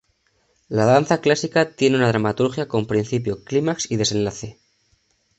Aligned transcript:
La 0.67 0.85
danza 0.85 1.21
clásica 1.21 1.75
tiene 1.75 1.95
una 1.95 2.07
dramaturgia 2.07 2.67
con 2.67 2.87
principio, 2.87 3.43
clímax 3.43 3.85
y 3.91 3.97
desenlace. 3.97 4.57